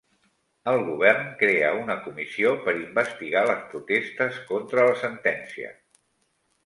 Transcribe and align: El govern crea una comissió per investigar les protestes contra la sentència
El 0.69 0.79
govern 0.87 1.27
crea 1.41 1.67
una 1.81 1.97
comissió 2.07 2.53
per 2.65 2.75
investigar 2.79 3.43
les 3.51 3.61
protestes 3.75 4.41
contra 4.49 4.87
la 4.89 4.97
sentència 5.07 5.71